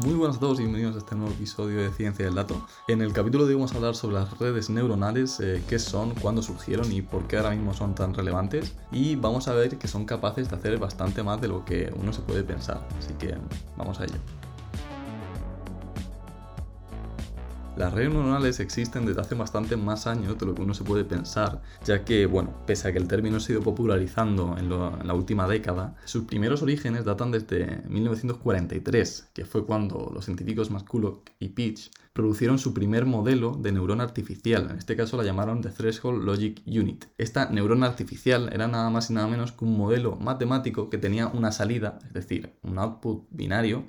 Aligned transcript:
Muy 0.00 0.14
buenas 0.14 0.38
a 0.38 0.40
todos 0.40 0.58
y 0.58 0.62
bienvenidos 0.62 0.96
a 0.96 0.98
este 1.00 1.14
nuevo 1.14 1.32
episodio 1.32 1.82
de 1.82 1.90
Ciencia 1.90 2.24
del 2.24 2.34
Dato. 2.34 2.66
En 2.88 3.02
el 3.02 3.12
capítulo 3.12 3.44
de 3.44 3.50
hoy 3.50 3.56
vamos 3.56 3.72
a 3.72 3.76
hablar 3.76 3.94
sobre 3.94 4.14
las 4.14 4.38
redes 4.38 4.70
neuronales, 4.70 5.38
eh, 5.40 5.62
qué 5.68 5.78
son, 5.78 6.14
cuándo 6.14 6.40
surgieron 6.40 6.90
y 6.90 7.02
por 7.02 7.28
qué 7.28 7.36
ahora 7.36 7.50
mismo 7.50 7.74
son 7.74 7.94
tan 7.94 8.14
relevantes. 8.14 8.74
Y 8.90 9.16
vamos 9.16 9.48
a 9.48 9.54
ver 9.54 9.76
que 9.76 9.88
son 9.88 10.06
capaces 10.06 10.48
de 10.48 10.56
hacer 10.56 10.78
bastante 10.78 11.22
más 11.22 11.42
de 11.42 11.48
lo 11.48 11.66
que 11.66 11.92
uno 11.94 12.12
se 12.12 12.22
puede 12.22 12.42
pensar. 12.42 12.88
Así 12.98 13.12
que 13.14 13.36
vamos 13.76 14.00
a 14.00 14.04
ello. 14.04 14.18
Las 17.74 17.94
redes 17.94 18.12
neuronales 18.12 18.60
existen 18.60 19.06
desde 19.06 19.22
hace 19.22 19.34
bastante 19.34 19.78
más 19.78 20.06
años 20.06 20.36
de 20.36 20.44
lo 20.44 20.54
que 20.54 20.60
uno 20.60 20.74
se 20.74 20.84
puede 20.84 21.04
pensar, 21.04 21.62
ya 21.86 22.04
que, 22.04 22.26
bueno, 22.26 22.52
pese 22.66 22.88
a 22.88 22.92
que 22.92 22.98
el 22.98 23.08
término 23.08 23.40
se 23.40 23.52
ha 23.52 23.54
ido 23.54 23.64
popularizando 23.64 24.56
en, 24.58 24.68
la 24.68 25.14
última 25.14 25.48
década, 25.48 25.96
sus 26.04 26.24
primeros 26.24 26.62
orígenes 26.62 27.06
datan 27.06 27.30
desde 27.30 27.82
1943, 27.88 29.30
que 29.32 29.46
fue 29.46 29.64
cuando 29.64 30.10
los 30.14 30.26
científicos 30.26 30.70
McCulloch 30.70 31.30
y 31.38 31.48
Pitch 31.48 31.90
produjeron 32.12 32.58
su 32.58 32.74
primer 32.74 33.06
modelo 33.06 33.52
de 33.58 33.72
neurona 33.72 34.04
artificial, 34.04 34.68
en 34.70 34.76
este 34.76 34.94
caso 34.94 35.16
la 35.16 35.24
llamaron 35.24 35.62
The 35.62 35.70
Threshold 35.70 36.24
Logic 36.24 36.62
Unit. 36.66 37.06
Esta 37.16 37.48
neurona 37.48 37.86
artificial 37.86 38.50
era 38.52 38.68
nada 38.68 38.90
más 38.90 39.08
y 39.08 39.14
nada 39.14 39.28
menos 39.28 39.52
que 39.52 39.64
un 39.64 39.78
modelo 39.78 40.16
matemático 40.16 40.90
que 40.90 40.98
tenía 40.98 41.28
una 41.28 41.52
salida, 41.52 41.98
es 42.04 42.12
decir, 42.12 42.54
un 42.62 42.78
output 42.78 43.26
binario, 43.30 43.86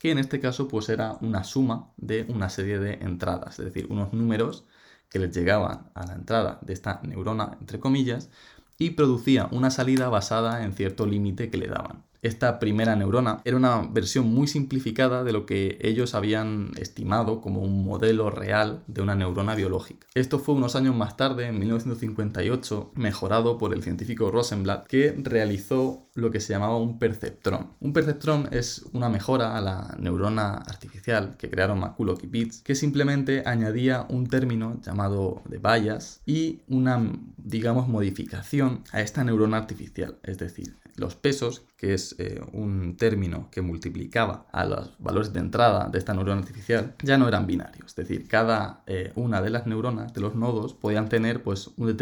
que 0.00 0.10
en 0.10 0.18
este 0.18 0.40
caso 0.40 0.66
pues 0.66 0.88
era 0.88 1.18
una 1.20 1.44
suma 1.44 1.92
de 1.98 2.24
una 2.28 2.48
serie 2.48 2.78
de 2.80 2.94
entradas, 2.94 3.58
es 3.60 3.66
decir, 3.66 3.86
unos 3.90 4.12
números 4.14 4.64
que 5.10 5.18
les 5.20 5.34
llegaban 5.34 5.90
a 5.94 6.06
la 6.06 6.14
entrada 6.14 6.58
de 6.62 6.72
esta 6.72 7.00
neurona, 7.04 7.58
entre 7.60 7.80
comillas, 7.80 8.30
y 8.78 8.90
producía 8.92 9.48
una 9.52 9.70
salida 9.70 10.08
basada 10.08 10.64
en 10.64 10.72
cierto 10.74 11.06
límite 11.06 11.50
que 11.50 11.58
le 11.58 11.68
daban. 11.68 12.04
Esta 12.22 12.58
primera 12.58 12.96
neurona 12.96 13.40
era 13.44 13.56
una 13.56 13.80
versión 13.90 14.32
muy 14.32 14.46
simplificada 14.46 15.24
de 15.24 15.32
lo 15.32 15.46
que 15.46 15.78
ellos 15.80 16.14
habían 16.14 16.72
estimado 16.76 17.40
como 17.40 17.60
un 17.62 17.82
modelo 17.84 18.30
real 18.30 18.82
de 18.86 19.00
una 19.00 19.14
neurona 19.14 19.54
biológica. 19.54 20.06
Esto 20.14 20.38
fue 20.38 20.54
unos 20.54 20.76
años 20.76 20.94
más 20.94 21.16
tarde, 21.16 21.46
en 21.46 21.58
1958, 21.58 22.92
mejorado 22.94 23.56
por 23.56 23.72
el 23.72 23.82
científico 23.82 24.30
Rosenblatt, 24.30 24.86
que 24.86 25.14
realizó 25.16 26.04
lo 26.14 26.30
que 26.30 26.40
se 26.40 26.52
llamaba 26.52 26.76
un 26.76 26.98
perceptrón. 26.98 27.70
Un 27.80 27.92
perceptrón 27.92 28.48
es 28.50 28.84
una 28.92 29.08
mejora 29.08 29.56
a 29.56 29.60
la 29.60 29.96
neurona 29.98 30.54
artificial 30.54 31.36
que 31.38 31.48
crearon 31.48 31.80
McCulloch 31.80 32.22
y 32.22 32.26
Pitts, 32.26 32.62
que 32.62 32.74
simplemente 32.74 33.44
añadía 33.46 34.06
un 34.10 34.26
término 34.26 34.80
llamado 34.82 35.42
de 35.48 35.58
bias 35.58 36.20
y 36.26 36.60
una, 36.68 37.00
digamos, 37.38 37.88
modificación 37.88 38.84
a 38.92 39.00
esta 39.00 39.24
neurona 39.24 39.56
artificial. 39.56 40.18
Es 40.22 40.38
decir, 40.38 40.76
los 40.96 41.14
pesos, 41.14 41.62
que 41.76 41.94
es 41.94 42.14
eh, 42.18 42.40
un 42.52 42.96
término 42.96 43.48
que 43.50 43.62
multiplicaba 43.62 44.46
a 44.52 44.64
los 44.64 44.92
valores 44.98 45.32
de 45.32 45.40
entrada 45.40 45.88
de 45.88 45.98
esta 45.98 46.14
neurona 46.14 46.40
artificial, 46.40 46.94
ya 47.02 47.18
no 47.18 47.28
eran 47.28 47.46
binarios. 47.46 47.86
Es 47.86 47.96
decir, 47.96 48.28
cada 48.28 48.82
eh, 48.86 49.12
una 49.14 49.40
de 49.42 49.50
las 49.50 49.66
neuronas, 49.66 50.12
de 50.12 50.20
los 50.20 50.34
nodos, 50.34 50.74
podían 50.74 51.08
tener 51.08 51.42
pues, 51.42 51.70
una 51.76 51.92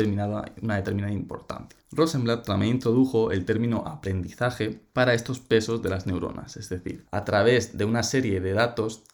determinada 0.76 1.12
importancia. 1.12 1.78
Rosenblatt 1.92 2.44
también 2.44 2.74
introdujo 2.74 3.30
el 3.32 3.44
término 3.44 3.84
aprendizaje 3.86 4.80
para 4.92 5.14
estos 5.14 5.40
pesos 5.40 5.82
de 5.82 5.88
las 5.88 6.06
neuronas, 6.06 6.56
es 6.56 6.68
decir, 6.68 7.06
a 7.10 7.24
través 7.24 7.78
de 7.78 7.84
una 7.84 8.02
serie 8.02 8.40
de 8.40 8.52
datos 8.52 9.04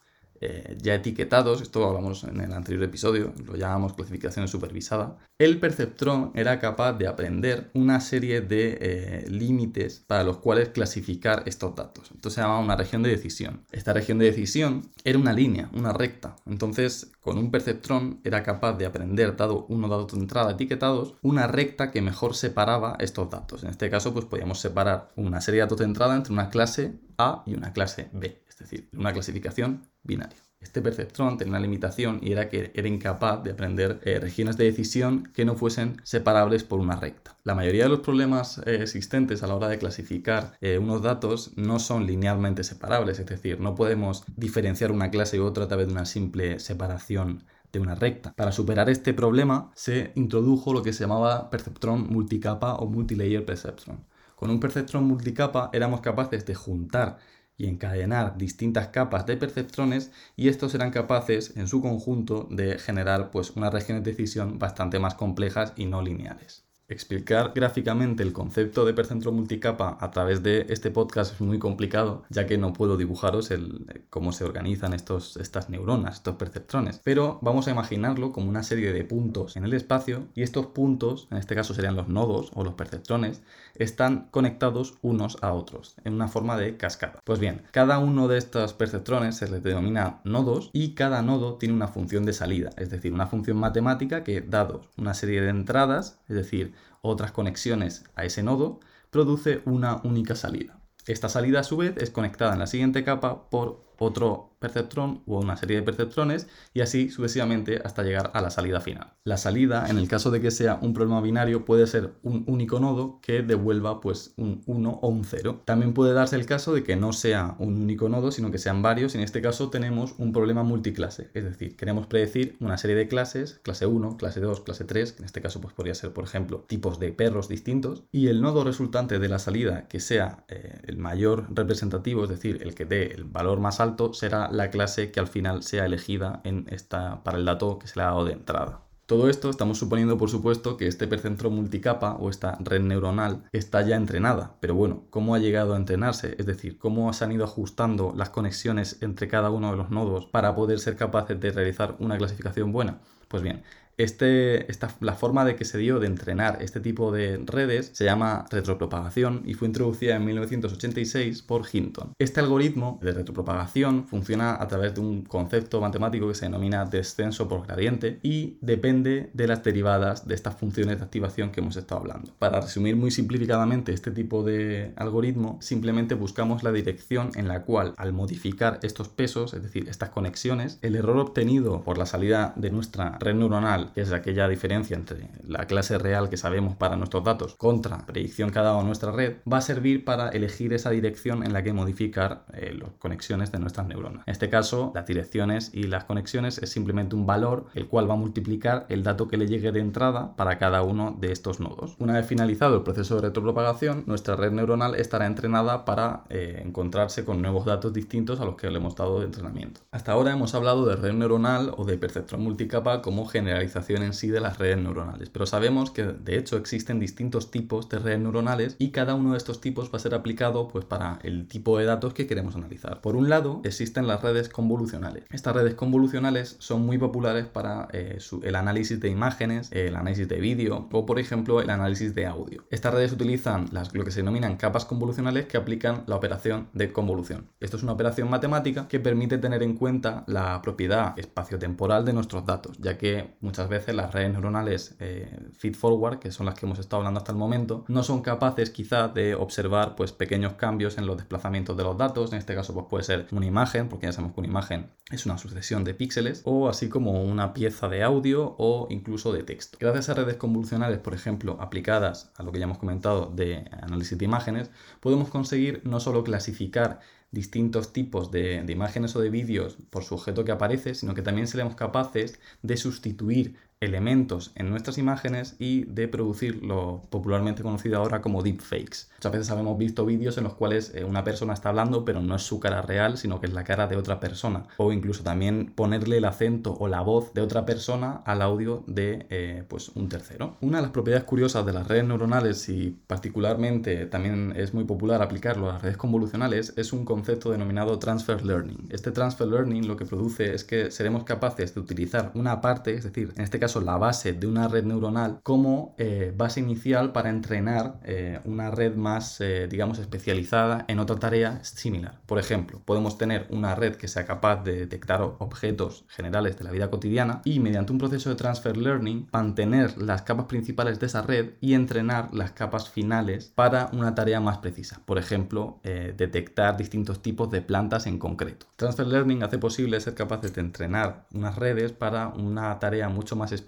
eh, 0.45 0.77
ya 0.81 0.95
etiquetados, 0.95 1.63
esto 1.63 1.87
hablamos 1.89 2.25
en 2.25 2.41
el 2.41 2.53
anterior 2.53 2.85
episodio, 2.85 3.33
lo 3.47 3.57
llamamos 3.57 3.95
clasificación 3.95 4.47
supervisada, 4.47 5.17
el 5.39 5.59
perceptrón 5.59 6.33
era 6.35 6.61
capaz 6.61 6.93
de 6.93 7.07
aprender 7.07 7.71
una 7.73 8.01
serie 8.01 8.41
de 8.41 8.79
eh, 8.81 9.25
límites 9.29 10.05
para 10.07 10.23
los 10.23 10.37
cuales 10.37 10.69
clasificar 10.69 11.43
estos 11.47 11.75
datos. 11.75 12.11
Esto 12.15 12.31
se 12.31 12.41
llamaba 12.41 12.61
una 12.61 12.77
región 12.77 13.03
de 13.03 13.11
decisión. 13.11 13.63
Esta 13.73 13.93
región 13.93 14.19
de 14.19 14.27
decisión 14.27 14.83
era 15.03 15.19
una 15.19 15.33
línea, 15.33 15.71
una 15.73 15.93
recta. 15.93 16.37
Entonces, 16.47 17.11
con 17.21 17.39
un 17.39 17.51
perceptrón 17.51 18.21
era 18.23 18.43
capaz 18.43 18.75
de 18.75 18.87
aprender, 18.87 19.35
dado 19.37 19.67
unos 19.69 19.91
datos 19.91 20.13
de 20.13 20.21
entrada 20.21 20.53
etiquetados, 20.53 21.15
una 21.23 21.47
recta 21.47 21.91
que 21.91 22.03
mejor 22.03 22.37
separaba 22.37 22.97
estos 23.01 23.31
datos. 23.31 23.65
En 23.65 23.71
este 23.71 23.91
caso, 23.91 24.13
pues 24.13 24.27
podíamos 24.27 24.61
separar 24.61 25.11
una 25.17 25.41
serie 25.41 25.61
de 25.61 25.65
datos 25.65 25.79
de 25.79 25.87
entrada 25.87 26.15
entre 26.15 26.33
una 26.33 26.51
clase 26.51 27.01
A 27.19 27.43
y 27.47 27.55
una 27.55 27.73
clase 27.73 28.09
B 28.13 28.45
es 28.55 28.71
decir, 28.71 28.89
una 28.97 29.13
clasificación 29.13 29.83
binaria. 30.03 30.37
Este 30.61 30.81
perceptrón 30.81 31.37
tenía 31.37 31.51
una 31.51 31.61
limitación 31.61 32.21
y 32.23 32.33
era 32.33 32.49
que 32.49 32.73
era 32.75 32.89
incapaz 32.89 33.43
de 33.43 33.51
aprender 33.51 34.01
eh, 34.05 34.19
regiones 34.19 34.57
de 34.57 34.65
decisión 34.65 35.31
que 35.35 35.45
no 35.45 35.57
fuesen 35.57 36.01
separables 36.05 36.65
por 36.65 36.81
una 36.81 36.97
recta. 36.97 37.37
La 37.43 37.55
mayoría 37.55 37.83
de 37.83 37.91
los 37.91 38.01
problemas 38.01 38.59
eh, 38.65 38.79
existentes 38.81 39.43
a 39.43 39.47
la 39.47 39.57
hora 39.57 39.69
de 39.69 39.79
clasificar 39.79 40.57
eh, 40.63 40.79
unos 40.79 41.03
datos 41.03 41.53
no 41.57 41.79
son 41.79 42.07
linealmente 42.07 42.65
separables, 42.65 43.19
es 43.19 43.27
decir, 43.27 43.61
no 43.61 43.75
podemos 43.75 44.25
diferenciar 44.37 44.91
una 44.91 45.11
clase 45.11 45.39
u 45.39 45.45
otra 45.45 45.65
a 45.65 45.69
través 45.69 45.89
de 45.89 45.93
una 45.93 46.07
simple 46.07 46.59
separación 46.61 47.45
de 47.71 47.81
una 47.81 47.95
recta. 47.97 48.33
Para 48.35 48.53
superar 48.53 48.89
este 48.89 49.13
problema 49.13 49.71
se 49.75 50.13
introdujo 50.15 50.73
lo 50.73 50.83
que 50.83 50.95
se 50.95 51.05
llamaba 51.05 51.51
perceptrón 51.51 52.07
multicapa 52.09 52.77
o 52.77 52.87
multilayer 52.87 53.45
perceptron. 53.45 54.07
Con 54.37 54.51
un 54.51 54.61
perceptrón 54.61 55.05
multicapa 55.05 55.71
éramos 55.73 56.01
capaces 56.01 56.45
de 56.47 56.55
juntar 56.55 57.19
y 57.57 57.69
encadenar 57.69 58.37
distintas 58.37 58.89
capas 58.89 59.27
de 59.27 59.37
perceptrones 59.37 60.11
y 60.37 60.49
estos 60.49 60.73
serán 60.73 60.91
capaces 60.91 61.57
en 61.57 61.69
su 61.69 61.81
conjunto 61.81 62.49
de 62.51 62.79
generar 62.79 63.31
pues 63.31 63.51
unas 63.51 63.73
regiones 63.73 64.05
de 64.05 64.11
decisión 64.11 64.59
bastante 64.59 64.99
más 64.99 65.15
complejas 65.15 65.73
y 65.77 65.87
no 65.87 66.03
lineales. 66.03 66.65
Explicar 66.87 67.53
gráficamente 67.55 68.23
el 68.23 68.35
concepto 68.35 68.85
de 68.85 68.93
percentro 68.93 69.33
multicapa 69.33 69.97
a 70.03 70.11
través 70.11 70.43
de 70.43 70.67
este 70.69 70.91
podcast 70.91 71.33
es 71.33 71.41
muy 71.41 71.59
complicado, 71.59 72.25
ya 72.29 72.47
que 72.47 72.59
no 72.59 72.75
puedo 72.75 72.99
dibujaros 72.99 73.51
el, 73.51 74.05
cómo 74.11 74.33
se 74.33 74.45
organizan 74.45 74.93
estos, 74.93 75.39
estas 75.39 75.71
neuronas, 75.71 76.17
estos 76.17 76.37
perceptrones. 76.37 77.01
Pero 77.03 77.39
vamos 77.41 77.69
a 77.69 77.71
imaginarlo 77.71 78.33
como 78.33 78.51
una 78.51 78.63
serie 78.63 78.93
de 78.93 79.03
puntos 79.03 79.57
en 79.57 79.65
el 79.65 79.73
espacio 79.73 80.27
y 80.35 80.43
estos 80.43 80.67
puntos, 80.67 81.27
en 81.31 81.39
este 81.39 81.55
caso 81.55 81.73
serían 81.73 81.97
los 81.97 82.09
nodos 82.09 82.51
o 82.53 82.63
los 82.63 82.75
perceptrones, 82.75 83.41
están 83.77 84.29
conectados 84.31 84.99
unos 85.01 85.39
a 85.41 85.55
otros 85.55 85.97
en 86.05 86.13
una 86.13 86.29
forma 86.29 86.59
de 86.59 86.77
cascada. 86.77 87.19
Pues 87.25 87.41
bien, 87.41 87.63
cada 87.71 87.99
uno 87.99 88.29
de 88.29 88.37
estos 88.37 88.75
perceptrones 88.75 89.37
se 89.37 89.51
les 89.51 89.63
denomina 89.63 90.21
nodos 90.25 90.69
y 90.75 90.95
cada 90.95 91.23
nodo 91.23 91.55
tiene 91.55 91.75
una 91.75 91.89
función 91.89 92.27
de 92.27 92.35
salida, 92.35 92.71
es 92.77 92.91
decir, 92.91 93.15
una 93.15 93.27
función 93.27 93.57
matemática 93.57 94.23
que, 94.23 94.43
dado 94.43 94.83
una 94.99 95.15
serie 95.15 95.41
de 95.41 95.49
entradas, 95.49 96.21
es 96.29 96.37
decir, 96.37 96.74
otras 97.03 97.33
conexiones 97.33 98.05
a 98.17 98.25
ese 98.25 98.43
nodo, 98.43 98.81
produce 99.11 99.63
una 99.65 100.01
única 100.05 100.35
salida. 100.35 100.81
Esta 101.07 101.29
salida 101.29 101.61
a 101.61 101.65
su 101.65 101.77
vez 101.77 101.95
es 101.99 102.11
conectada 102.11 102.55
en 102.55 102.59
la 102.59 102.67
siguiente 102.67 103.05
capa 103.05 103.51
por 103.51 103.85
otro 103.99 104.54
perceptrón 104.59 105.23
o 105.27 105.41
una 105.41 105.57
serie 105.57 105.77
de 105.77 105.83
perceptrones 105.83 106.49
y 106.73 106.81
así 106.81 107.11
sucesivamente 107.11 107.81
hasta 107.85 108.03
llegar 108.03 108.31
a 108.35 108.41
la 108.41 108.51
salida 108.51 108.81
final. 108.81 109.13
La 109.25 109.37
salida, 109.37 109.89
en 109.89 109.99
el 109.99 110.09
caso 110.09 110.31
de 110.31 110.41
que 110.41 110.51
sea 110.51 110.79
un 110.81 110.95
problema 110.95 111.21
binario, 111.21 111.65
puede 111.65 111.87
ser 111.87 112.15
un 112.23 112.45
único 112.47 112.81
nodo 112.81 113.21
que 113.23 113.43
devuelva 113.43 114.01
pues 114.01 114.35
un 114.37 114.63
1 114.67 114.99
o 115.03 115.09
un 115.09 115.25
0. 115.25 115.63
También 115.65 115.95
puede 115.95 116.13
darse 116.13 116.37
el 116.37 116.47
caso 116.47 116.75
de 116.75 116.85
que 116.85 116.97
no 116.97 117.13
sea 117.13 117.57
un 117.59 117.81
único 117.81 118.09
nodo, 118.09 118.31
sino 118.31 118.51
que 118.51 118.59
sean 118.59 118.83
varios. 118.83 119.15
En 119.15 119.21
este 119.21 119.41
caso 119.41 119.71
tenemos 119.71 120.15
un 120.19 120.33
problema 120.33 120.63
multiclase, 120.63 121.31
es 121.35 121.45
decir, 121.45 121.77
queremos 121.77 122.07
predecir 122.07 122.57
una 122.61 122.77
serie 122.77 122.97
de 122.97 123.09
clases, 123.09 123.61
clase 123.63 123.87
1, 123.87 124.17
clase 124.17 124.41
2, 124.41 124.61
clase 124.61 124.85
3, 124.85 125.13
que 125.13 125.19
en 125.21 125.25
este 125.25 125.41
caso 125.41 125.61
pues 125.61 125.75
podría 125.75 125.95
ser, 125.95 126.13
por 126.13 126.25
ejemplo, 126.25 126.65
tipos 126.67 126.99
de 126.99 127.13
perros 127.13 127.49
distintos, 127.49 128.05
y 128.13 128.29
el 128.29 128.41
nodo 128.41 128.65
resultante 128.65 129.19
de 129.19 129.29
la 129.29 129.39
salida 129.39 129.89
que 129.89 130.01
sea 130.01 130.45
eh, 130.49 130.81
el 130.85 130.97
mayor 130.97 131.47
representativo, 131.55 132.25
es 132.25 132.31
decir, 132.31 132.61
el 132.63 132.75
que 132.75 132.85
dé 132.85 133.07
el 133.07 133.25
valor 133.25 133.61
más 133.61 133.81
alto, 133.81 134.13
será 134.13 134.49
la 134.55 134.71
clase 134.71 135.11
que 135.11 135.21
al 135.21 135.29
final 135.29 135.63
sea 135.63 135.85
elegida 135.87 136.41
en 136.45 136.67
esta, 136.71 137.23
para 137.23 137.39
el 137.39 137.45
dato 137.45 137.79
que 137.79 137.87
se 137.87 137.99
le 137.99 138.03
ha 138.03 138.07
dado 138.07 138.25
de 138.25 138.33
entrada. 138.33 138.81
Todo 139.07 139.29
esto 139.29 139.51
estamos 139.51 139.77
suponiendo, 139.77 140.17
por 140.17 140.31
supuesto, 140.31 140.79
que 140.79 140.87
este 140.87 141.07
percentro 141.07 141.51
multicapa 141.51 142.15
o 142.15 142.31
esta 142.31 142.57
red 142.61 142.81
neuronal 142.81 143.45
está 143.53 143.83
ya 143.83 143.97
entrenada. 143.97 144.57
Pero 144.61 144.75
bueno, 144.75 145.05
¿cómo 145.11 145.35
ha 145.35 145.39
llegado 145.39 145.75
a 145.75 145.77
entrenarse? 145.77 146.37
Es 146.39 146.47
decir, 146.47 146.79
¿cómo 146.79 147.13
se 147.13 147.23
han 147.23 147.33
ido 147.33 147.45
ajustando 147.45 148.15
las 148.17 148.31
conexiones 148.31 148.97
entre 149.03 149.29
cada 149.29 149.51
uno 149.51 149.71
de 149.73 149.77
los 149.77 149.91
nodos 149.91 150.25
para 150.25 150.55
poder 150.55 150.79
ser 150.79 150.97
capaces 150.97 151.39
de 151.39 151.53
realizar 151.53 151.97
una 151.99 152.17
clasificación 152.17 152.73
buena? 152.73 153.01
Pues 153.29 153.43
bien, 153.43 153.63
este, 153.97 154.71
esta, 154.71 154.95
la 155.01 155.15
forma 155.15 155.45
de 155.45 155.57
que 155.57 155.65
se 155.65 155.79
dio 155.79 156.01
de 156.01 156.07
entrenar 156.07 156.59
este 156.61 156.81
tipo 156.81 157.13
de 157.13 157.39
redes 157.45 157.91
se 157.93 158.05
llama 158.05 158.47
retropropagación 158.51 159.43
y 159.45 159.55
fue 159.55 159.69
introducida 159.69 160.17
en 160.17 160.25
1986 160.25 161.43
por 161.43 161.65
Hinton. 161.71 162.13
Este 162.19 162.41
algoritmo 162.41 162.99
de 163.03 163.13
retropropagación 163.13 164.07
funciona 164.07 164.55
a 164.55 164.69
través 164.69 164.95
de 164.95 165.01
un 165.01 165.23
concepto 165.23 165.81
matemático 165.81 166.29
que 166.29 166.35
se 166.35 166.47
denomina 166.47 166.85
descenso 166.85 167.49
por 167.49 167.67
gradiente 167.67 168.19
y 168.23 168.59
depende 168.61 169.31
de 169.33 169.47
las 169.47 169.63
derivadas 169.63 170.27
de 170.27 170.35
estas 170.35 170.57
funciones 170.57 170.99
de 170.99 171.05
activación 171.05 171.51
que 171.51 171.61
hemos 171.61 171.77
estado 171.77 172.01
hablando. 172.01 172.33
Para 172.39 172.61
resumir 172.61 172.97
muy 172.97 173.11
simplificadamente 173.11 173.93
este 173.93 174.11
tipo 174.11 174.43
de 174.43 174.93
algoritmo, 174.97 175.59
simplemente 175.61 176.15
buscamos 176.15 176.63
la 176.63 176.73
dirección 176.73 177.31
en 177.35 177.49
la 177.49 177.63
cual 177.63 177.95
al 177.97 178.13
modificar 178.13 178.81
estos 178.83 179.09
pesos, 179.09 179.55
es 179.55 179.63
decir, 179.63 179.89
estas 179.89 180.11
conexiones, 180.11 180.79
el 180.83 180.97
error 180.97 181.19
obtenido 181.19 181.83
por 181.83 181.99
la 181.99 182.07
salida 182.07 182.53
de 182.57 182.71
nuestra 182.71 183.19
red 183.19 183.35
neuronal 183.35 183.84
neuronal, 183.85 183.93
que 183.95 184.01
es 184.01 184.13
aquella 184.13 184.49
diferencia 184.49 184.97
entre 184.97 185.29
la 185.47 185.67
clase 185.67 185.99
real 185.99 186.29
que 186.29 186.37
sabemos 186.37 186.77
para 186.77 186.97
nuestros 186.97 187.25
datos 187.25 187.55
contra 187.55 188.07
predicción 188.07 188.51
que 188.51 188.59
ha 188.59 188.63
dado 188.63 188.83
nuestra 188.83 189.13
red, 189.13 189.37
va 189.51 189.59
a 189.59 189.61
servir 189.61 190.05
para 190.05 190.29
elegir 190.31 190.73
esa 190.73 190.91
dirección 190.91 191.45
en 191.45 191.53
la 191.53 191.63
que 191.63 191.73
modificar 191.73 192.45
eh, 192.53 192.77
las 192.79 192.91
conexiones 192.99 193.53
de 193.53 193.59
nuestras 193.59 193.87
neuronas. 193.87 194.23
En 194.27 194.33
este 194.33 194.49
caso, 194.49 194.93
las 194.95 195.07
direcciones 195.07 195.71
y 195.73 195.85
las 195.85 196.05
conexiones 196.05 196.59
es 196.59 196.71
simplemente 196.71 197.17
un 197.17 197.27
valor 197.27 197.67
el 197.75 197.87
cual 197.87 198.09
va 198.09 198.15
a 198.15 198.19
multiplicar 198.19 198.87
el 198.89 199.03
dato 199.03 199.29
que 199.29 199.37
le 199.37 199.47
llegue 199.47 199.73
de 199.73 199.81
entrada 199.81 200.35
para 200.37 200.59
cada 200.59 200.83
uno 200.83 201.17
de 201.19 201.33
estos 201.33 201.61
nodos. 201.61 201.97
Una 201.99 202.15
vez 202.15 202.27
finalizado 202.27 202.77
el 202.77 202.83
proceso 202.83 203.17
de 203.17 203.23
retropropagación, 203.23 204.05
nuestra 204.07 204.37
red 204.37 204.53
neuronal 204.53 204.95
estará 204.95 205.27
entrenada 205.27 205.85
para 205.85 206.25
eh, 206.29 206.63
encontrarse 206.65 207.25
con 207.25 207.43
nuevos 207.43 207.65
datos 207.65 207.93
distintos 207.93 208.41
a 208.41 208.45
los 208.45 208.57
que 208.57 208.71
le 208.71 208.79
hemos 208.79 208.97
dado 208.97 209.21
de 209.21 209.27
entrenamiento. 209.27 209.81
Hasta 209.91 210.13
ahora 210.13 210.33
hemos 210.33 210.55
hablado 210.55 210.87
de 210.87 210.97
red 210.97 211.13
neuronal 211.13 211.73
o 211.77 211.85
de 211.85 211.99
perceptrón 211.99 212.43
multicapa 212.43 213.03
como 213.03 213.27
generalización 213.27 213.74
en 213.77 214.13
sí 214.13 214.29
de 214.29 214.41
las 214.41 214.59
redes 214.59 214.79
neuronales, 214.79 215.31
pero 215.31 215.47
sabemos 215.47 215.91
que 215.91 216.05
de 216.05 216.39
hecho 216.39 216.57
existen 216.57 217.01
distintos 217.01 217.51
tipos 217.51 217.89
de 217.89 217.99
redes 217.99 218.21
neuronales 218.21 218.77
y 218.79 218.91
cada 218.91 219.15
uno 219.15 219.33
de 219.33 219.39
estos 219.39 219.61
tipos 219.61 219.93
va 219.93 219.97
a 219.97 220.01
ser 220.01 220.15
aplicado 220.15 220.69
pues, 220.69 220.85
para 220.85 221.19
el 221.23 221.49
tipo 221.49 221.79
de 221.79 221.85
datos 221.85 222.15
que 222.15 222.27
queremos 222.27 222.55
analizar. 222.55 223.01
Por 223.01 223.17
un 223.17 223.29
lado, 223.29 223.61
existen 223.65 224.07
las 224.07 224.23
redes 224.23 224.49
convolucionales. 224.49 225.25
Estas 225.31 225.55
redes 225.55 225.75
convolucionales 225.75 226.57
son 226.61 226.87
muy 226.87 226.99
populares 226.99 227.47
para 227.47 227.89
eh, 227.93 228.19
el 228.43 228.55
análisis 228.55 229.01
de 229.01 229.09
imágenes, 229.09 229.71
el 229.73 229.97
análisis 229.97 230.29
de 230.29 230.41
vídeo 230.41 230.89
o, 230.93 231.07
por 231.07 231.19
ejemplo, 231.19 231.61
el 231.61 231.71
análisis 231.71 232.15
de 232.15 232.27
audio. 232.27 232.65
Estas 232.71 232.95
redes 232.95 233.13
utilizan 233.13 233.69
lo 233.93 234.05
que 234.05 234.11
se 234.11 234.21
denominan 234.21 234.57
capas 234.57 234.85
convolucionales 234.85 235.47
que 235.47 235.57
aplican 235.57 236.05
la 236.07 236.17
operación 236.17 236.69
de 236.73 236.93
convolución. 236.93 237.49
Esto 237.61 237.77
es 237.77 237.83
una 237.83 237.93
operación 237.93 238.31
matemática 238.31 238.89
que 238.89 239.01
permite 239.01 239.39
tener 239.39 239.63
en 239.63 239.77
cuenta 239.77 240.25
la 240.27 240.63
propiedad 240.63 241.19
espaciotemporal 241.19 242.05
de 242.05 242.13
nuestros 242.13 242.47
datos, 242.47 242.77
ya 242.79 242.97
que 242.99 243.35
muchas 243.41 243.64
veces 243.69 243.95
las 243.95 244.13
redes 244.13 244.33
neuronales 244.33 244.97
eh, 245.01 245.29
feed-forward, 245.57 246.19
que 246.19 246.31
son 246.31 246.47
las 246.47 246.55
que 246.55 246.67
hemos 246.67 246.79
estado 246.79 246.99
hablando 246.99 247.19
hasta 247.19 247.33
el 247.33 247.39
momento, 247.39 247.85
no 247.89 248.03
son 248.03 248.23
capaces 248.23 248.71
quizás 248.71 249.13
de 249.15 249.35
observar 249.35 249.97
pues, 249.97 250.13
pequeños 250.13 250.55
cambios 250.55 250.99
en 250.99 251.07
los 251.07 251.17
desplazamientos 251.17 251.77
de 251.77 251.85
los 251.85 251.97
datos. 251.97 252.33
En 252.33 252.39
este 252.39 252.55
caso 252.55 252.75
pues, 252.75 252.87
puede 252.89 253.05
ser 253.05 253.27
una 253.33 253.47
imagen, 253.47 253.89
porque 253.89 254.07
ya 254.07 254.13
sabemos 254.13 254.35
que 254.35 254.41
una 254.41 254.49
imagen 254.49 254.91
es 255.11 255.27
una 255.27 255.39
sucesión 255.39 255.85
de 255.85 255.95
píxeles, 255.95 256.43
o 256.45 256.69
así 256.69 256.89
como 256.89 257.23
una 257.23 257.55
pieza 257.55 257.89
de 257.89 258.03
audio 258.03 258.55
o 258.59 258.87
incluso 258.91 259.33
de 259.33 259.43
texto. 259.43 259.79
Gracias 259.81 260.09
a 260.09 260.15
redes 260.15 260.37
convolucionales, 260.37 260.99
por 260.99 261.15
ejemplo, 261.15 261.59
aplicadas 261.61 262.33
a 262.37 262.43
lo 262.43 262.53
que 262.53 262.59
ya 262.59 262.65
hemos 262.65 262.79
comentado 262.79 263.27
de 263.35 263.69
análisis 263.83 264.19
de 264.19 264.25
imágenes, 264.25 264.71
podemos 265.01 265.29
conseguir 265.29 265.83
no 265.85 266.01
solo 266.01 266.25
clasificar 266.25 267.01
distintos 267.35 267.93
tipos 267.93 268.31
de, 268.31 268.65
imágenes 268.69 269.15
o 269.17 269.21
de 269.21 269.31
vídeos 269.31 269.77
por 269.91 270.05
su 270.05 270.15
objeto 270.15 270.45
que 270.45 270.53
aparece, 270.53 270.95
sino 270.95 271.15
que 271.15 271.23
también 271.23 271.47
seremos 271.49 271.75
capaces 271.75 272.39
de 272.63 272.77
sustituir 272.77 273.57
elementos 273.85 274.53
en 274.55 274.71
nuestras 274.71 274.99
imágenes 274.99 275.57
y 275.59 275.85
de 275.85 276.09
producir 276.09 276.63
lo 276.63 277.03
popularmente 277.11 277.63
conocido 277.63 277.99
ahora 277.99 278.21
como 278.21 278.43
deepfakes. 278.43 279.09
Muchas 279.19 279.33
veces 279.33 279.51
habemos 279.51 279.79
visto 279.79 280.05
vídeos 280.05 280.39
en 280.39 280.45
los 280.45 280.55
cuales 280.55 280.93
eh, 280.95 281.05
una 281.05 281.25
persona 281.25 281.55
está 281.55 281.71
hablando 281.71 282.05
pero 282.05 282.21
no 282.21 282.37
es 282.37 282.43
su 282.43 282.61
cara 282.61 282.83
real, 282.83 283.19
sino 283.19 283.41
que 283.41 283.47
es 283.47 283.53
la 283.53 283.65
cara 283.65 283.87
de 283.87 283.97
otra 283.97 284.21
persona. 284.21 284.67
O 284.77 284.93
incluso 284.93 285.23
también 285.23 285.73
ponerle 285.75 286.19
el 286.19 286.25
acento 286.25 286.77
o 286.79 286.89
la 286.89 287.01
voz 287.01 287.33
de 287.35 287.41
otra 287.41 287.65
persona 287.65 288.23
al 288.25 288.43
audio 288.43 288.85
de 288.87 289.27
eh, 289.31 289.65
pues 289.69 289.91
un 289.91 290.09
tercero. 290.09 290.57
Una 290.61 290.79
de 290.79 290.83
las 290.83 290.91
propiedades 290.93 291.25
curiosas 291.25 291.65
de 291.67 291.73
las 291.73 291.87
redes 291.87 292.05
neuronales 292.05 292.69
y 292.69 292.99
particularmente 293.07 294.07
también 294.07 294.53
es 294.57 294.75
muy 294.75 294.85
popular 294.85 295.23
aplicarlo 295.23 295.71
a 295.71 295.75
las 295.75 295.83
redes 295.83 295.97
convolucionales 295.97 296.73
es 296.77 296.93
un 296.93 297.05
concepto 297.05 297.51
denominado 297.51 297.99
transfer 297.99 298.45
learning. 298.45 298.89
Este 298.91 299.11
transfer 299.11 299.47
learning 299.47 299.87
lo 299.87 299.97
que 299.97 300.05
produce 300.05 300.55
es 300.55 300.65
que 300.65 300.91
seremos 300.91 301.25
capaces 301.25 301.75
de 301.75 301.81
utilizar 301.81 302.31
una 302.35 302.61
parte, 302.61 302.95
es 302.95 303.05
decir, 303.05 303.33
en 303.37 303.43
este 303.43 303.59
caso 303.59 303.74
la 303.81 303.97
base 303.97 304.33
de 304.33 304.47
una 304.47 304.69
red 304.69 304.85
neuronal 304.85 305.41
como 305.43 305.95
eh, 305.99 306.33
base 306.37 306.61
inicial 306.61 307.13
para 307.13 307.31
entrenar 307.31 308.01
eh, 308.05 308.41
una 308.45 308.71
red 308.71 308.97
más, 308.97 309.41
eh, 309.41 309.67
digamos, 309.69 309.99
especializada 309.99 310.85
en 310.89 310.99
otra 310.99 311.17
tarea 311.17 311.63
similar. 311.65 312.21
Por 312.27 312.39
ejemplo, 312.39 312.81
podemos 312.85 313.19
tener 313.19 313.47
una 313.51 313.75
red 313.75 313.97
que 313.97 314.09
sea 314.09 314.25
capaz 314.25 314.65
de 314.65 314.77
detectar 314.77 315.23
objetos 315.23 316.05
generales 316.09 316.59
de 316.59 316.65
la 316.65 316.71
vida 316.71 316.91
cotidiana 316.91 317.43
y 317.45 317.61
mediante 317.61 317.93
un 317.93 317.99
proceso 317.99 318.31
de 318.31 318.37
transfer 318.37 318.77
learning 318.77 319.29
mantener 319.33 320.01
las 320.01 320.23
capas 320.23 320.47
principales 320.47 321.01
de 321.01 321.07
esa 321.07 321.23
red 321.23 321.51
y 321.61 321.75
entrenar 321.75 322.33
las 322.33 322.53
capas 322.53 322.89
finales 322.89 323.53
para 323.55 323.91
una 323.93 324.15
tarea 324.15 324.41
más 324.41 324.59
precisa. 324.59 325.01
Por 325.05 325.19
ejemplo, 325.19 325.81
detectar 325.83 326.77
distintos 326.77 327.23
tipos 327.23 327.51
de 327.51 327.63
plantas 327.63 328.07
en 328.07 328.19
concreto. 328.19 328.67
Transfer 328.77 329.07
learning 329.07 329.43
hace 329.43 329.59
posible 329.59 330.01
ser 330.01 330.15
capaces 330.15 330.55
de 330.55 330.61
entrenar 330.61 331.27
unas 331.33 331.57
redes 331.57 331.93
para 331.93 332.29
una 332.29 332.79
tarea 332.79 333.09
mucho 333.09 333.37
más 333.37 333.53
específica 333.53 333.64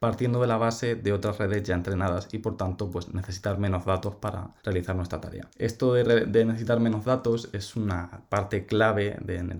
partiendo 0.00 0.40
de 0.40 0.46
la 0.46 0.56
base 0.56 0.94
de 0.94 1.12
otras 1.12 1.38
redes 1.38 1.62
ya 1.62 1.74
entrenadas 1.74 2.28
y 2.32 2.38
por 2.38 2.56
tanto 2.56 2.90
pues 2.90 3.12
necesitar 3.12 3.58
menos 3.58 3.84
datos 3.84 4.16
para 4.16 4.50
realizar 4.64 4.96
nuestra 4.96 5.20
tarea. 5.20 5.48
Esto 5.58 5.94
de, 5.94 6.44
necesitar 6.44 6.80
menos 6.80 7.04
datos 7.04 7.48
es 7.52 7.76
una 7.76 8.22
parte 8.28 8.66
clave 8.66 9.16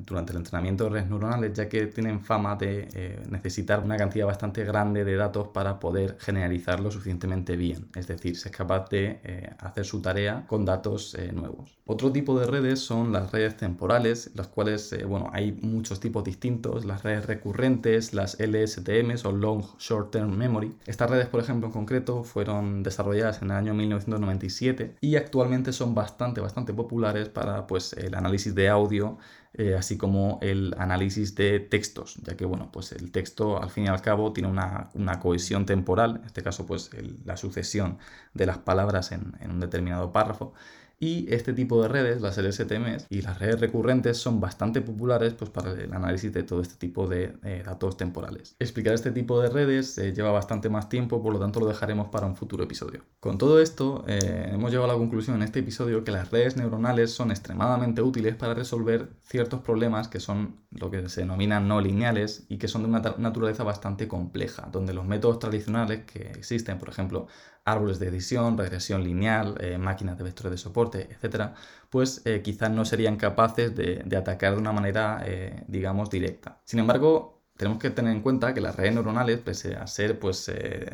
durante 0.06 0.32
el 0.32 0.38
entrenamiento 0.38 0.84
de 0.84 0.90
redes 0.90 1.08
neuronales 1.08 1.52
ya 1.54 1.69
que 1.69 1.86
tienen 1.86 2.20
fama 2.20 2.56
de 2.56 2.88
eh, 2.94 3.22
necesitar 3.30 3.82
una 3.82 3.96
cantidad 3.96 4.26
bastante 4.26 4.64
grande 4.64 5.04
de 5.04 5.16
datos 5.16 5.48
para 5.48 5.78
poder 5.78 6.16
generalizarlo 6.20 6.90
suficientemente 6.90 7.56
bien, 7.56 7.88
es 7.94 8.06
decir, 8.06 8.36
se 8.36 8.48
es 8.48 8.56
capaz 8.56 8.88
de 8.90 9.20
eh, 9.24 9.50
hacer 9.58 9.84
su 9.84 10.00
tarea 10.00 10.44
con 10.46 10.64
datos 10.64 11.14
eh, 11.14 11.32
nuevos. 11.32 11.78
Otro 11.86 12.12
tipo 12.12 12.38
de 12.38 12.46
redes 12.46 12.80
son 12.80 13.12
las 13.12 13.32
redes 13.32 13.56
temporales, 13.56 14.30
las 14.34 14.48
cuales, 14.48 14.94
bueno, 15.06 15.30
hay 15.32 15.52
muchos 15.52 16.00
tipos 16.00 16.24
distintos, 16.24 16.84
las 16.84 17.02
redes 17.02 17.26
recurrentes, 17.26 18.14
las 18.14 18.38
LSTM 18.38 19.14
o 19.24 19.32
Long 19.52 19.64
Short 19.78 20.10
Term 20.10 20.37
Memory. 20.37 20.75
Estas 20.87 21.10
redes, 21.10 21.26
por 21.26 21.40
ejemplo, 21.40 21.66
en 21.66 21.72
concreto, 21.72 22.25
fueron 22.25 22.82
desarrolladas 22.82 23.43
en 23.43 23.50
el 23.50 23.56
año 23.56 23.75
1997 23.75 24.96
y 25.00 25.16
actualmente 25.16 25.72
son 25.72 25.94
bastante, 25.94 26.40
bastante 26.40 26.72
populares 26.72 27.28
para 27.28 27.66
pues, 27.66 27.93
el 27.94 28.14
análisis 28.14 28.54
de 28.54 28.69
audio, 28.69 29.19
eh, 29.54 29.75
así 29.75 29.99
como 29.99 30.38
el 30.40 30.75
análisis 30.78 31.34
de 31.34 31.60
textos, 31.60 32.16
ya 32.22 32.37
que 32.37 32.46
bueno, 32.46 32.70
pues 32.72 32.93
el 32.93 33.12
texto 33.12 33.62
al 33.62 33.70
fin 33.70 33.84
y 33.84 33.88
al 33.88 34.00
cabo 34.00 34.32
tiene 34.32 34.49
una, 34.49 34.90
cohesión 35.20 35.66
temporal, 35.66 36.16
en 36.20 36.25
este 36.25 36.43
caso 36.43 36.64
pues 36.64 36.90
la 37.25 37.37
sucesión 37.37 37.98
de 38.32 38.46
las 38.46 38.58
palabras 38.58 39.12
en 39.12 39.50
un 39.50 39.60
determinado 39.60 40.10
párrafo, 40.10 40.55
y 41.02 41.26
este 41.34 41.52
tipo 41.52 41.82
de 41.82 41.88
redes, 41.88 42.22
las 42.22 42.38
LSTMs 42.38 43.06
y 43.10 43.22
las 43.22 43.40
redes 43.40 43.58
recurrentes 43.58 44.19
son 44.19 44.38
bastante 44.38 44.82
populares 44.82 45.34
pues, 45.34 45.50
para 45.50 45.72
el 45.72 45.93
análisis 45.93 46.32
de 46.32 46.44
todo 46.44 46.62
este 46.62 46.76
tipo 46.76 47.08
de 47.08 47.34
eh, 47.43 47.64
datos 47.66 47.96
temporales. 47.96 48.54
Explicar 48.60 48.94
este 48.94 49.10
tipo 49.10 49.40
de 49.40 49.50
redes 49.50 49.99
eh, 49.99 50.12
lleva 50.12 50.31
bastante 50.31 50.69
más 50.69 50.88
tiempo, 50.88 51.20
por 51.20 51.32
lo 51.32 51.40
tanto 51.40 51.58
lo 51.58 51.66
dejaremos 51.66 52.06
para 52.10 52.28
un 52.28 52.37
futuro 52.37 52.62
episodio. 52.62 53.02
Con 53.19 53.37
todo 53.37 53.60
esto, 53.60 54.04
eh, 54.06 54.50
hemos 54.52 54.70
llegado 54.70 54.88
a 54.88 54.94
la 54.94 54.99
conclusión 54.99 55.34
en 55.34 55.43
este 55.43 55.58
episodio 55.58 56.04
que 56.04 56.12
las 56.12 56.31
redes 56.31 56.56
neuronales 56.56 57.10
son 57.10 57.32
extremadamente 57.32 58.00
útiles 58.00 58.36
para 58.36 58.55
resolver 58.55 59.08
ciertos 59.24 59.60
problemas 59.60 60.06
que 60.06 60.20
son 60.20 60.60
lo 60.70 60.88
que 60.93 61.08
se 61.08 61.22
denominan 61.22 61.67
no 61.67 61.81
lineales 61.81 62.46
y 62.48 62.58
que 62.58 62.69
son 62.69 62.82
de 62.82 62.88
una 62.88 63.00
naturaleza 63.19 63.65
bastante 63.65 64.06
compleja, 64.06 64.69
donde 64.70 64.94
los 64.94 65.05
métodos 65.05 65.41
tradicionales 65.41 66.05
que 66.05 66.31
existen, 66.31 66.79
por 66.79 66.91
ejemplo, 66.91 67.27
árboles 67.64 67.98
de 67.98 68.10
decisión, 68.10 68.58
regresión 68.58 69.04
lineal, 69.04 69.56
eh, 69.60 69.78
máquinas 69.78 70.19
de 70.19 70.24
vectores 70.24 70.52
de 70.52 70.58
soporte, 70.58 71.08
etcétera, 71.10 71.54
pues 71.90 72.22
eh, 72.24 72.42
quizás 72.42 72.70
no 72.70 72.84
serían 72.84 73.16
capaces 73.16 73.74
de, 73.76 74.16
atacar 74.16 74.54
de 74.54 74.58
una 74.58 74.72
manera, 74.72 75.22
eh, 75.24 75.62
digamos, 75.69 76.10
directa. 76.10 76.60
Sin 76.64 76.81
embargo, 76.81 77.40
tenemos 77.56 77.78
que 77.78 77.90
tener 77.90 78.12
en 78.12 78.22
cuenta 78.22 78.54
que 78.54 78.60
las 78.60 78.76
redes 78.76 78.94
neuronales, 78.94 79.38
pese 79.40 79.76
a 79.76 79.86
ser, 79.86 80.19
pues, 80.19 80.50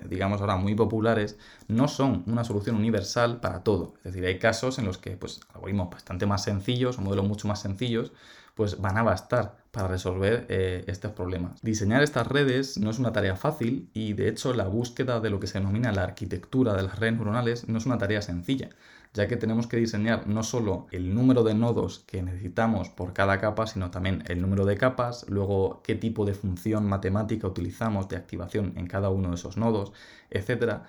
digamos 0.08 0.40
ahora 0.40 0.56
muy 0.56 0.75
populares, 0.75 1.38
no 1.68 1.88
son 1.88 2.25
una 2.26 2.44
solución 2.44 2.76
universal 2.76 3.40
para 3.40 3.62
todo. 3.62 3.94
Es 3.98 4.12
decir, 4.12 4.26
hay 4.26 4.38
casos 4.38 4.78
en 4.78 4.84
los 4.84 4.98
que, 4.98 5.16
pues, 5.16 5.40
algoritmos 5.54 5.88
bastante 5.90 6.26
más 6.26 6.44
sencillos, 6.44 6.98
o 6.98 7.00
modelos 7.00 7.26
mucho 7.26 7.48
más 7.48 7.62
sencillos, 7.62 8.12
pues 8.59 8.81
van 8.81 8.99
a 8.99 9.05
bastar 9.05 9.57
para 9.71 9.87
resolver 9.87 10.45
eh, 10.49 10.83
estos 10.88 11.12
problemas. 11.12 11.62
Diseñar 11.62 12.03
estas 12.03 12.27
redes 12.27 12.77
no 12.77 12.91
es 12.91 12.99
una 12.99 13.12
tarea 13.12 13.37
fácil 13.37 13.88
y 13.95 14.15
de 14.15 14.29
hecho 14.29 14.53
la 14.53 14.67
búsqueda 14.67 15.21
de 15.21 15.31
lo 15.31 15.38
que 15.38 15.47
se 15.47 15.61
denomina 15.61 15.93
la 15.93 16.03
arquitectura 16.03 16.75
de 16.75 16.83
las 16.83 16.99
redes 16.99 17.15
neuronales 17.15 17.69
no 17.69 17.79
es 17.79 17.87
una 17.87 17.99
tarea 17.99 18.21
sencilla, 18.21 18.71
ya 19.15 19.29
que 19.29 19.37
tenemos 19.37 19.69
que 19.69 19.77
diseñar 19.77 20.27
no 20.27 20.43
solo 20.43 20.88
el 20.91 21.15
número 21.15 21.45
de 21.45 21.55
nodos 21.55 22.00
que 22.00 22.21
necesitamos 22.21 22.88
por 22.88 23.12
cada 23.12 23.38
capa, 23.38 23.69
sino 23.69 23.93
también 23.93 24.25
el 24.27 24.43
número 24.43 24.67
de 24.67 24.77
capas, 24.77 25.25
luego 25.29 25.81
qué 25.85 25.95
tipo 25.95 26.25
de 26.25 26.35
función 26.35 26.85
matemática 26.88 27.47
utilizamos 27.47 28.09
de 28.09 28.17
activación 28.17 28.73
en 28.75 28.88
cada 28.88 29.09
uno 29.09 29.29
de 29.29 29.37
esos 29.37 29.57
nodos, 29.57 29.93
etc. 30.31 30.81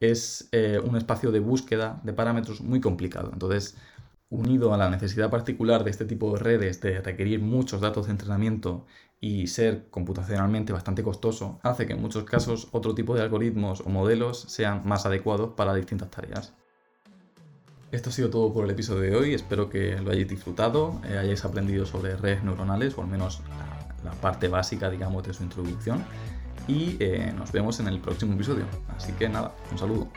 Es 0.00 0.48
eh, 0.52 0.80
un 0.82 0.96
espacio 0.96 1.32
de 1.32 1.40
búsqueda 1.40 2.00
de 2.02 2.14
parámetros 2.14 2.62
muy 2.62 2.80
complicado. 2.80 3.28
Entonces, 3.30 3.76
unido 4.30 4.72
a 4.72 4.78
la 4.78 4.88
necesidad 4.88 5.28
particular 5.28 5.84
de 5.84 5.90
este 5.90 6.04
tipo 6.04 6.32
de 6.32 6.38
redes 6.38 6.80
de 6.80 7.00
requerir 7.00 7.40
muchos 7.40 7.80
datos 7.80 8.06
de 8.06 8.12
entrenamiento 8.12 8.86
y 9.20 9.48
ser 9.48 9.88
computacionalmente 9.90 10.72
bastante 10.72 11.02
costoso, 11.02 11.60
hace 11.62 11.86
que 11.86 11.92
en 11.92 12.00
muchos 12.00 12.24
casos 12.24 12.68
otro 12.72 12.94
tipo 12.94 13.14
de 13.14 13.22
algoritmos 13.22 13.82
o 13.82 13.90
modelos 13.90 14.40
sean 14.48 14.82
más 14.86 15.04
adecuados 15.04 15.50
para 15.56 15.74
distintas 15.74 16.10
tareas. 16.10 16.54
Esto 17.92 18.10
ha 18.10 18.12
sido 18.12 18.30
todo 18.30 18.52
por 18.52 18.64
el 18.64 18.70
episodio 18.70 19.02
de 19.02 19.16
hoy, 19.16 19.34
espero 19.34 19.68
que 19.68 20.00
lo 20.00 20.12
hayáis 20.12 20.28
disfrutado, 20.28 21.00
eh, 21.04 21.18
hayáis 21.18 21.44
aprendido 21.44 21.84
sobre 21.84 22.16
redes 22.16 22.44
neuronales 22.44 22.96
o 22.96 23.02
al 23.02 23.08
menos 23.08 23.42
la 24.04 24.12
parte 24.12 24.48
básica 24.48 24.88
digamos 24.88 25.24
de 25.24 25.34
su 25.34 25.42
introducción 25.42 26.04
y 26.68 26.96
eh, 27.00 27.32
nos 27.36 27.50
vemos 27.50 27.80
en 27.80 27.88
el 27.88 28.00
próximo 28.00 28.34
episodio. 28.34 28.64
Así 28.96 29.12
que 29.12 29.28
nada, 29.28 29.52
un 29.72 29.78
saludo. 29.78 30.08